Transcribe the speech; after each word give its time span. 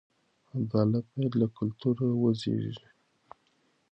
عدالت 0.59 1.05
باید 1.13 1.33
له 1.41 1.47
کلتوره 1.57 2.05
وزېږي. 2.21 2.87